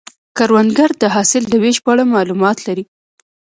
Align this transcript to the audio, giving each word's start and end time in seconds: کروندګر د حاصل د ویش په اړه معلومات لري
کروندګر 0.37 0.89
د 1.01 1.03
حاصل 1.15 1.43
د 1.49 1.53
ویش 1.63 1.77
په 1.85 1.89
اړه 1.93 2.03
معلومات 2.15 2.57
لري 2.67 2.83